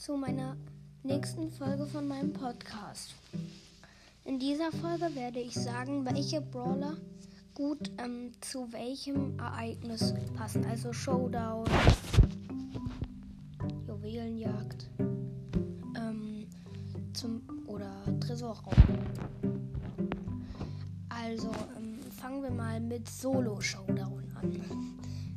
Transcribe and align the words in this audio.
zu 0.00 0.16
meiner 0.16 0.56
nächsten 1.02 1.50
Folge 1.50 1.84
von 1.84 2.08
meinem 2.08 2.32
Podcast. 2.32 3.14
In 4.24 4.38
dieser 4.38 4.72
Folge 4.72 5.14
werde 5.14 5.40
ich 5.40 5.52
sagen, 5.52 6.06
welche 6.06 6.40
Brawler 6.40 6.96
gut 7.52 7.90
ähm, 7.98 8.32
zu 8.40 8.72
welchem 8.72 9.38
Ereignis 9.38 10.14
passen. 10.34 10.64
Also 10.64 10.94
Showdown, 10.94 11.66
Juwelenjagd 13.86 14.88
ähm, 14.98 16.46
zum, 17.12 17.42
oder 17.66 17.92
Tresorraum. 18.20 18.72
Also 21.10 21.50
ähm, 21.76 21.98
fangen 22.10 22.42
wir 22.42 22.50
mal 22.50 22.80
mit 22.80 23.06
Solo 23.06 23.60
Showdown 23.60 24.24
an. 24.40 24.62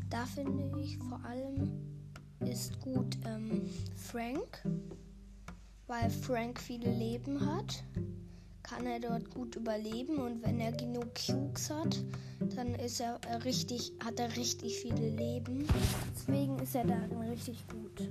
Da 0.10 0.26
finde 0.26 0.80
ich 0.80 0.98
vor 1.00 1.20
allem 1.26 1.93
ist 2.54 2.80
gut 2.82 3.18
ähm, 3.26 3.68
Frank, 3.96 4.62
weil 5.88 6.08
Frank 6.12 6.60
viele 6.60 6.92
Leben 6.92 7.44
hat, 7.44 7.84
kann 8.62 8.86
er 8.86 9.00
dort 9.00 9.28
gut 9.32 9.56
überleben 9.56 10.18
und 10.18 10.44
wenn 10.44 10.60
er 10.60 10.72
genug 10.72 11.16
Cubes 11.16 11.72
hat, 11.72 12.06
dann 12.56 12.76
ist 12.76 13.02
er 13.02 13.20
richtig, 13.44 13.92
hat 14.06 14.20
er 14.20 14.38
richtig 14.38 14.78
viele 14.82 15.10
Leben. 15.10 15.66
Deswegen 16.14 16.60
ist 16.60 16.76
er 16.76 16.86
darin 16.86 17.24
richtig 17.24 17.66
gut. 17.70 18.08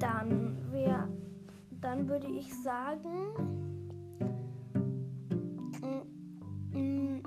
Dann 0.00 0.58
wäre, 0.72 1.06
dann 1.80 2.08
würde 2.08 2.26
ich 2.26 2.52
sagen, 2.64 3.70
mm, 5.80 6.76
mm, 6.76 7.22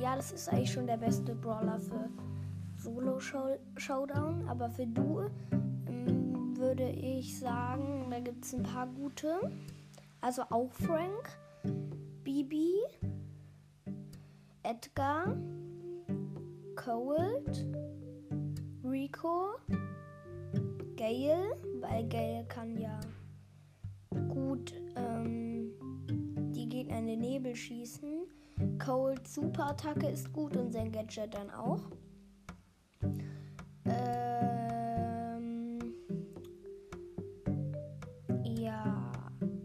ja, 0.00 0.14
das 0.14 0.30
ist 0.30 0.48
eigentlich 0.50 0.70
schon 0.70 0.86
der 0.86 0.98
beste 0.98 1.34
Brawler 1.34 1.80
für 1.80 2.08
Solo-Showdown, 2.78 4.48
aber 4.48 4.70
für 4.70 4.86
Duo 4.86 5.30
ähm, 5.86 6.56
würde 6.56 6.88
ich 6.88 7.38
sagen, 7.38 8.06
da 8.10 8.20
gibt 8.20 8.44
es 8.44 8.54
ein 8.54 8.62
paar 8.62 8.86
gute. 8.86 9.38
Also 10.20 10.42
auch 10.50 10.72
Frank, 10.72 11.28
Bibi, 12.24 12.74
Edgar, 14.62 15.36
Cold, 16.76 17.66
Rico, 18.84 19.50
Gale, 20.96 21.56
weil 21.80 22.08
Gale 22.08 22.44
kann 22.48 22.76
ja 22.76 22.98
gut 24.28 24.74
ähm, 24.96 25.70
die 26.52 26.68
Gegner 26.68 26.98
in 26.98 27.06
den 27.06 27.20
Nebel 27.20 27.54
schießen. 27.54 28.26
Cold 28.84 29.26
Superattacke 29.26 30.08
ist 30.08 30.32
gut 30.32 30.56
und 30.56 30.72
sein 30.72 30.90
Gadget 30.90 31.34
dann 31.34 31.50
auch. 31.50 31.80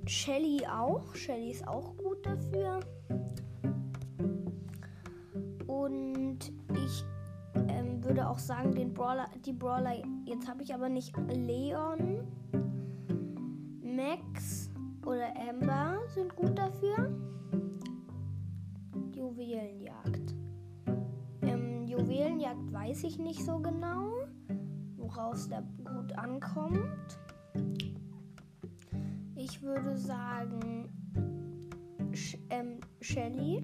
Shelly 0.06 0.66
auch. 0.68 1.16
Shelly 1.16 1.52
ist 1.52 1.68
auch 1.68 1.96
gut 1.98 2.26
dafür. 2.26 2.80
Und 5.68 6.40
ich 6.74 7.06
ähm, 7.70 8.04
würde 8.04 8.28
auch 8.28 8.40
sagen, 8.40 8.74
den 8.74 8.94
Brawler, 8.94 9.28
die 9.46 9.54
Brawler, 9.54 9.96
jetzt 10.26 10.48
habe 10.48 10.64
ich 10.64 10.74
aber 10.74 10.90
nicht 10.90 11.16
Leon, 11.18 12.28
Max 13.82 14.70
oder 15.06 15.34
Amber 15.50 16.00
sind 16.08 16.36
gut 16.36 16.58
dafür. 16.58 17.16
Juwelenjagd. 19.16 20.36
Ähm, 21.42 21.86
Juwelenjagd 21.86 22.74
weiß 22.74 23.04
ich 23.04 23.20
nicht 23.20 23.44
so 23.44 23.60
genau, 23.60 24.12
worauf 24.98 25.36
es 25.36 25.50
da 25.50 25.62
gut 25.84 26.18
ankommt. 26.18 27.20
Würde 29.64 29.96
sagen 29.96 30.90
Sh 32.12 32.38
ähm, 32.50 32.82
Shelly. 33.00 33.64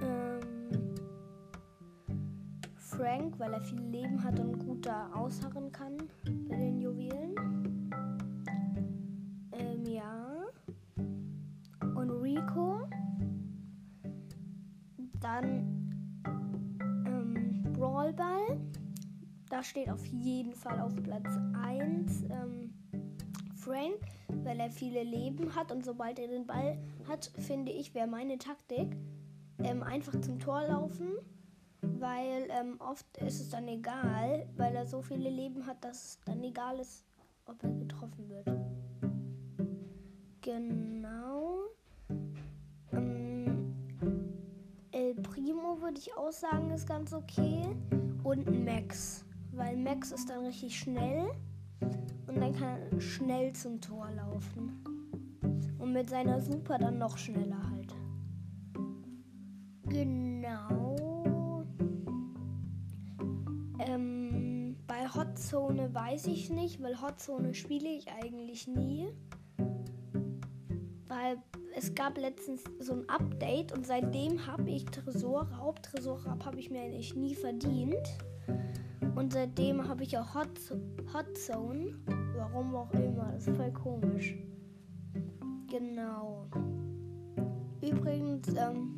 Ähm, 0.00 0.40
Frank, 2.76 3.36
weil 3.38 3.52
er 3.52 3.60
viel 3.62 3.82
Leben 3.82 4.22
hat 4.22 4.38
und 4.38 4.58
gut 4.60 4.86
da 4.86 5.10
ausharren 5.12 5.72
kann 5.72 5.96
bei 6.48 6.56
den 6.56 6.80
Juwelen. 6.80 7.34
Ähm, 9.50 9.84
ja. 9.84 10.46
Und 10.96 12.10
Rico. 12.10 12.88
Dann 15.18 15.90
ähm, 17.06 17.62
Brawlball. 17.72 18.60
Da 19.48 19.64
steht 19.64 19.90
auf 19.90 20.06
jeden 20.06 20.54
Fall 20.54 20.78
auf 20.80 20.94
Platz 21.02 21.36
1. 21.64 22.22
Ähm, 22.30 22.69
Frank, 23.60 24.00
weil 24.28 24.58
er 24.58 24.70
viele 24.70 25.02
Leben 25.02 25.54
hat 25.54 25.70
und 25.70 25.84
sobald 25.84 26.18
er 26.18 26.28
den 26.28 26.46
Ball 26.46 26.78
hat, 27.06 27.30
finde 27.38 27.72
ich, 27.72 27.94
wäre 27.94 28.06
meine 28.06 28.38
Taktik 28.38 28.96
ähm, 29.62 29.82
einfach 29.82 30.18
zum 30.20 30.38
Tor 30.38 30.62
laufen, 30.62 31.10
weil 31.82 32.48
ähm, 32.50 32.76
oft 32.78 33.06
ist 33.18 33.40
es 33.40 33.50
dann 33.50 33.68
egal, 33.68 34.48
weil 34.56 34.74
er 34.74 34.86
so 34.86 35.02
viele 35.02 35.28
Leben 35.28 35.66
hat, 35.66 35.84
dass 35.84 36.04
es 36.04 36.20
dann 36.24 36.42
egal 36.42 36.78
ist, 36.78 37.04
ob 37.46 37.62
er 37.62 37.70
getroffen 37.70 38.28
wird. 38.28 38.46
Genau. 40.40 41.58
Ähm, 42.92 43.74
El 44.90 45.14
Primo 45.16 45.80
würde 45.82 45.98
ich 45.98 46.16
auch 46.16 46.32
sagen, 46.32 46.70
ist 46.70 46.88
ganz 46.88 47.12
okay. 47.12 47.62
Und 48.22 48.64
Max, 48.64 49.24
weil 49.52 49.76
Max 49.76 50.12
ist 50.12 50.30
dann 50.30 50.46
richtig 50.46 50.78
schnell 50.78 51.30
dann 52.40 52.54
kann 52.54 53.00
schnell 53.00 53.52
zum 53.52 53.80
Tor 53.80 54.10
laufen. 54.16 54.82
Und 55.78 55.92
mit 55.92 56.08
seiner 56.08 56.40
Super 56.40 56.78
dann 56.78 56.98
noch 56.98 57.18
schneller 57.18 57.62
halt. 57.70 57.94
Genau. 59.84 61.64
Ähm, 63.78 64.76
bei 64.86 65.08
Hot 65.08 65.38
Zone 65.38 65.92
weiß 65.94 66.26
ich 66.26 66.50
nicht, 66.50 66.82
weil 66.82 67.00
Hot 67.00 67.20
Zone 67.20 67.54
spiele 67.54 67.88
ich 67.88 68.08
eigentlich 68.08 68.66
nie. 68.66 69.08
Weil 71.08 71.38
es 71.74 71.94
gab 71.94 72.18
letztens 72.18 72.62
so 72.78 72.92
ein 72.92 73.08
Update 73.08 73.72
und 73.72 73.86
seitdem 73.86 74.46
habe 74.46 74.70
ich 74.70 74.84
Tresorraub. 74.84 75.82
Tresorraub 75.82 76.44
habe 76.44 76.58
ich 76.58 76.70
mir 76.70 76.82
eigentlich 76.82 77.14
nie 77.14 77.34
verdient. 77.34 78.18
Und 79.16 79.32
seitdem 79.32 79.86
habe 79.86 80.04
ich 80.04 80.16
auch 80.16 80.34
Hot, 80.34 80.48
Hot 81.12 81.36
Zone. 81.36 81.94
Warum 82.40 82.74
auch 82.74 82.90
immer. 82.92 83.32
Das 83.34 83.46
ist 83.46 83.56
voll 83.56 83.70
komisch. 83.72 84.34
Genau. 85.68 86.46
Übrigens, 87.82 88.48
ähm, 88.56 88.94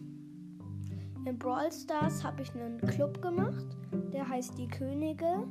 in 1.26 1.38
Brawl 1.38 1.72
Stars 1.72 2.22
habe 2.22 2.42
ich 2.42 2.54
einen 2.54 2.80
Club 2.80 3.20
gemacht. 3.20 3.66
Der 4.12 4.28
heißt 4.28 4.56
Die 4.58 4.68
Könige. 4.68 5.46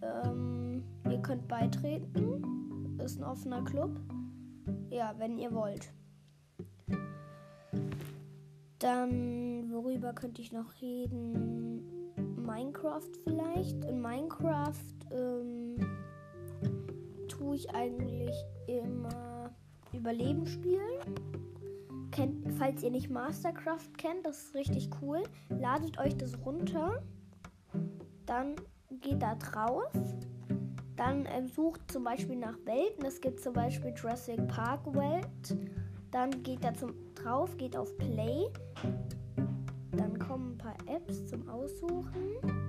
Ähm, 0.00 0.82
ihr 1.10 1.20
könnt 1.20 1.46
beitreten. 1.46 2.98
Ist 3.04 3.18
ein 3.18 3.24
offener 3.24 3.62
Club. 3.64 4.00
Ja, 4.88 5.14
wenn 5.18 5.38
ihr 5.38 5.52
wollt. 5.52 5.92
Dann, 8.78 9.70
worüber 9.70 10.14
könnte 10.14 10.40
ich 10.40 10.52
noch 10.52 10.80
reden? 10.80 11.82
Minecraft 12.36 13.10
vielleicht. 13.24 13.84
In 13.84 14.00
Minecraft 14.00 14.72
ähm, 15.10 15.76
tue 17.40 17.56
ich 17.56 17.74
eigentlich 17.74 18.34
immer 18.66 19.50
Überleben 19.92 20.46
spielen. 20.46 21.00
Kennt, 22.12 22.52
falls 22.58 22.82
ihr 22.82 22.90
nicht 22.90 23.08
Mastercraft 23.08 23.88
kennt, 23.96 24.26
das 24.26 24.44
ist 24.44 24.54
richtig 24.54 24.90
cool. 25.00 25.22
Ladet 25.48 25.98
euch 25.98 26.16
das 26.16 26.38
runter. 26.44 27.02
Dann 28.26 28.56
geht 29.00 29.22
da 29.22 29.34
drauf. 29.36 29.90
Dann 30.96 31.26
ähm, 31.26 31.48
sucht 31.48 31.90
zum 31.90 32.04
Beispiel 32.04 32.36
nach 32.36 32.58
Welten. 32.66 33.04
Es 33.06 33.20
gibt 33.20 33.40
zum 33.40 33.54
Beispiel 33.54 33.94
Jurassic 33.96 34.46
Park 34.48 34.86
Welt. 34.94 35.56
Dann 36.10 36.42
geht 36.42 36.62
da 36.62 36.74
zum, 36.74 36.92
drauf, 37.14 37.56
geht 37.56 37.74
auf 37.74 37.96
Play 37.96 38.50
kommen 40.30 40.52
ein 40.52 40.58
paar 40.58 40.76
Apps 40.86 41.26
zum 41.26 41.48
Aussuchen. 41.48 42.59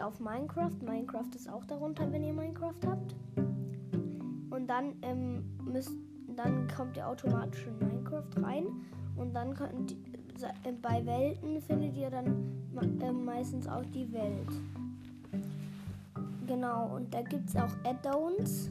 Geht 0.00 0.06
auf 0.06 0.18
Minecraft. 0.18 0.80
Minecraft 0.82 1.28
ist 1.34 1.50
auch 1.50 1.64
darunter, 1.66 2.10
wenn 2.10 2.24
ihr 2.24 2.32
Minecraft 2.32 2.80
habt. 2.86 3.14
Und 3.36 4.66
dann 4.66 4.94
ähm, 5.02 5.44
müsst, 5.62 5.92
dann 6.36 6.68
kommt 6.68 6.96
ihr 6.96 7.06
automatisch 7.06 7.66
in 7.66 7.86
Minecraft 7.86 8.42
rein. 8.42 8.66
Und 9.16 9.34
dann 9.34 9.52
könnt 9.54 9.92
äh, 9.92 10.72
bei 10.80 11.04
Welten 11.04 11.60
findet 11.60 11.98
ihr 11.98 12.08
dann 12.08 12.50
äh, 13.02 13.12
meistens 13.12 13.68
auch 13.68 13.84
die 13.94 14.10
Welt. 14.10 14.48
Genau, 16.46 16.96
und 16.96 17.12
da 17.12 17.20
gibt 17.20 17.50
es 17.50 17.56
auch 17.56 17.72
Add-ons. 17.84 18.70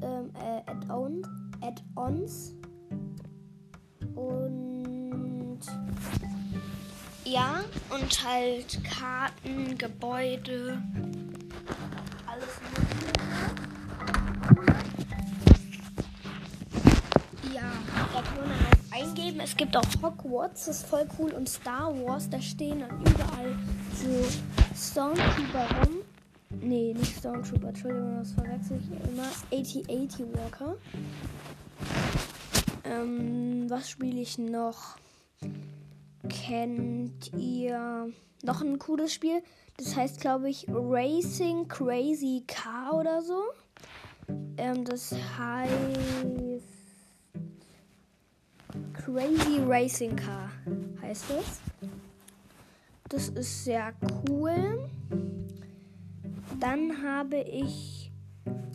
Ähm, 0.00 0.30
äh, 0.42 0.70
Add-ons. 0.70 1.28
Add-ons. 1.60 2.54
Und 4.14 5.60
Ja, 7.28 7.62
und 7.90 8.24
halt 8.24 8.82
Karten, 8.84 9.76
Gebäude, 9.76 10.80
alles 12.26 12.48
mögliche. 12.62 13.12
Ja, 17.54 17.70
da 18.14 18.22
kann 18.22 18.48
man 18.48 18.50
auch 18.50 18.96
eingeben. 18.96 19.40
Es 19.40 19.54
gibt 19.54 19.76
auch 19.76 19.84
Hogwarts, 20.02 20.66
das 20.66 20.78
ist 20.78 20.86
voll 20.86 21.06
cool. 21.18 21.32
Und 21.32 21.50
Star 21.50 21.92
Wars, 22.02 22.30
da 22.30 22.40
stehen 22.40 22.80
dann 22.80 22.98
überall 23.00 23.58
so 23.94 24.24
Stormtrooper 24.74 25.66
rum. 25.82 25.96
Nee, 26.62 26.94
nicht 26.94 27.18
Stormtrooper, 27.18 27.68
Entschuldigung, 27.68 28.16
das 28.20 28.32
verwechsel 28.32 28.80
ich 28.80 29.10
immer. 29.10 29.24
8080 29.52 30.26
Walker. 30.34 30.76
Ähm, 32.84 33.66
was 33.68 33.90
spiele 33.90 34.22
ich 34.22 34.38
noch? 34.38 34.96
Kennt 36.28 37.32
ihr 37.36 38.10
noch 38.42 38.60
ein 38.60 38.78
cooles 38.78 39.12
Spiel? 39.12 39.42
Das 39.76 39.94
heißt, 39.94 40.20
glaube 40.20 40.50
ich, 40.50 40.66
Racing 40.68 41.68
Crazy 41.68 42.42
Car 42.46 42.94
oder 42.94 43.22
so. 43.22 43.42
Ähm, 44.56 44.84
das 44.84 45.14
heißt 45.38 45.78
Crazy 48.92 49.60
Racing 49.66 50.16
Car 50.16 50.50
heißt 51.08 51.24
es. 51.40 51.60
Das 53.08 53.28
ist 53.30 53.64
sehr 53.64 53.94
cool. 54.28 54.90
Dann 56.60 57.02
habe 57.02 57.36
ich, 57.36 58.12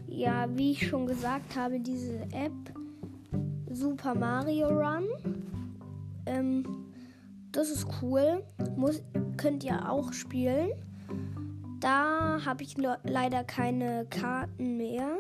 ja, 0.08 0.48
wie 0.56 0.72
ich 0.72 0.88
schon 0.88 1.06
gesagt 1.06 1.56
habe, 1.56 1.80
diese 1.80 2.22
App 2.32 2.54
Super 3.70 4.16
Mario 4.16 4.70
Run. 4.70 5.06
Ähm, 6.26 6.93
das 7.54 7.70
ist 7.70 7.88
cool. 8.02 8.44
Muss, 8.76 9.02
könnt 9.38 9.64
ihr 9.64 9.90
auch 9.90 10.12
spielen. 10.12 10.72
Da 11.80 12.44
habe 12.46 12.64
ich 12.64 12.76
leider 12.78 13.44
keine 13.44 14.06
Karten 14.10 14.78
mehr. 14.78 15.18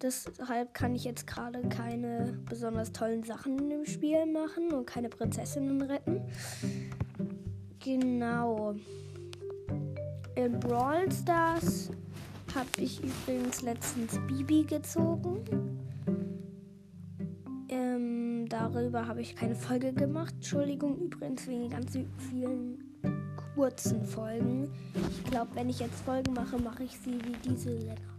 Deshalb 0.00 0.74
kann 0.74 0.94
ich 0.94 1.04
jetzt 1.04 1.26
gerade 1.26 1.68
keine 1.68 2.38
besonders 2.48 2.92
tollen 2.92 3.24
Sachen 3.24 3.58
in 3.58 3.70
dem 3.70 3.84
Spiel 3.84 4.26
machen 4.26 4.72
und 4.72 4.86
keine 4.86 5.08
Prinzessinnen 5.08 5.82
retten. 5.82 6.22
Genau. 7.80 8.74
In 10.36 10.60
Brawl 10.60 11.10
Stars 11.10 11.90
habe 12.54 12.68
ich 12.78 13.02
übrigens 13.02 13.62
letztens 13.62 14.18
Bibi 14.28 14.62
gezogen. 14.62 15.87
Darüber 18.58 19.06
habe 19.06 19.20
ich 19.20 19.36
keine 19.36 19.54
Folge 19.54 19.92
gemacht. 19.92 20.34
Entschuldigung 20.34 20.98
übrigens 20.98 21.46
wegen 21.46 21.70
ganz 21.70 21.96
vielen 22.28 22.76
kurzen 23.54 24.04
Folgen. 24.04 24.68
Ich 24.94 25.30
glaube, 25.30 25.54
wenn 25.54 25.68
ich 25.68 25.78
jetzt 25.78 26.00
Folgen 26.00 26.32
mache, 26.32 26.58
mache 26.58 26.82
ich 26.82 26.98
sie 26.98 27.18
wie 27.24 27.36
diese 27.48 27.70
länger. 27.76 28.17